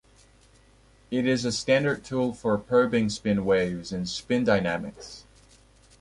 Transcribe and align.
It 1.11 1.27
is 1.27 1.45
a 1.45 1.51
standard 1.51 2.03
tool 2.03 2.33
for 2.33 2.57
probing 2.57 3.09
spin 3.09 3.45
waves 3.45 3.91
and 3.91 4.09
spin 4.09 4.43
dynamics. 4.43 5.25